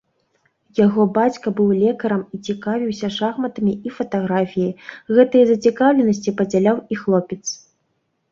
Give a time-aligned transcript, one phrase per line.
[0.77, 4.73] Яго бацька быў лекарам і цікавіўся шахматамі і фатаграфіяй,
[5.17, 7.43] гэтыя зацікаўленасці падзяляў і хлопец.